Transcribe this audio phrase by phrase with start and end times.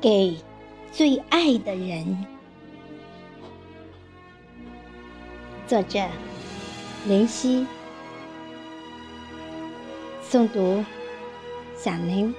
[0.00, 0.36] 给
[0.92, 2.24] 最爱的人。
[5.66, 6.00] 作者：
[7.06, 7.66] 林夕。
[10.22, 10.84] 诵读：
[11.76, 12.32] 小林。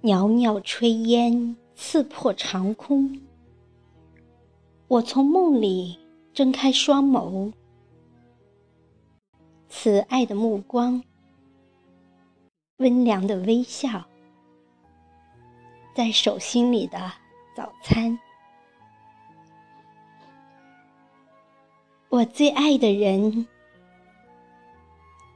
[0.00, 3.20] 袅袅炊烟刺破长空，
[4.88, 5.96] 我从梦里
[6.34, 7.52] 睁开双眸，
[9.68, 11.04] 慈爱的目光，
[12.78, 14.02] 温良的微笑，
[15.94, 17.12] 在手心里的
[17.54, 18.18] 早餐，
[22.08, 23.46] 我最爱的人，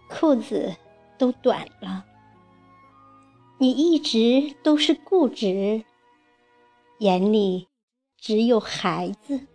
[0.08, 0.74] 裤子
[1.18, 2.06] 都短了。
[3.58, 5.84] 你一直都是固执，
[7.00, 7.68] 眼里
[8.16, 9.46] 只有孩子。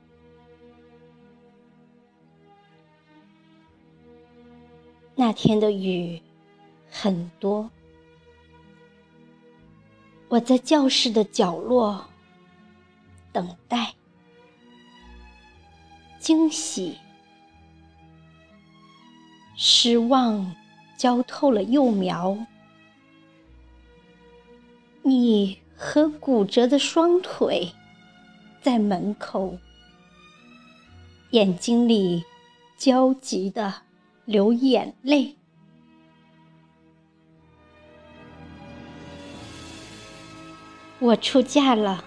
[5.15, 6.21] 那天的雨
[6.89, 7.69] 很多，
[10.29, 12.05] 我在教室的角落
[13.31, 13.93] 等待
[16.19, 16.97] 惊喜，
[19.55, 20.55] 失望
[20.97, 22.37] 浇透了幼苗。
[25.03, 27.71] 你和骨折的双腿，
[28.61, 29.57] 在门口，
[31.31, 32.23] 眼睛里
[32.77, 33.73] 焦急的
[34.31, 35.35] 流眼泪。
[40.99, 42.03] 我出嫁了，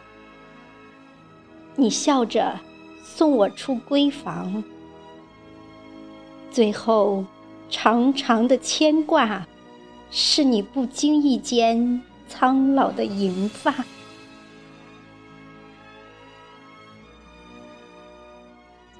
[1.76, 2.58] 你笑着
[3.04, 4.64] 送我出闺房，
[6.50, 7.24] 最后
[7.68, 9.46] 长长的牵挂，
[10.10, 12.00] 是你不经意间。
[12.26, 13.84] 苍老的银发，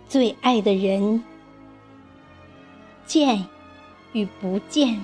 [0.07, 1.25] 最爱的人，
[3.15, 3.47] 见
[4.13, 5.01] 与不见，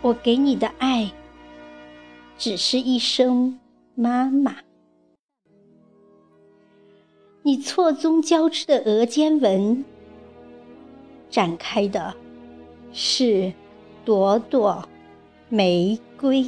[0.00, 1.10] 我给你的爱，
[2.38, 3.58] 只是一声
[3.96, 4.58] 妈妈。
[7.42, 9.84] 你错综交织的额间纹，
[11.28, 12.14] 展开的
[12.92, 13.52] 是
[14.04, 14.88] 朵朵
[15.48, 16.46] 玫瑰。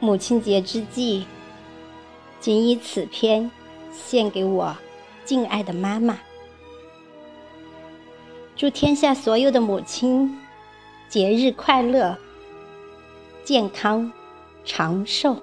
[0.00, 1.24] 母亲节之际，
[2.40, 3.50] 谨以此篇
[3.92, 4.74] 献给我
[5.24, 6.18] 敬爱的妈妈。
[8.56, 10.38] 祝天下所有的母亲
[11.08, 12.16] 节日快乐，
[13.44, 14.10] 健康
[14.64, 15.36] 长寿。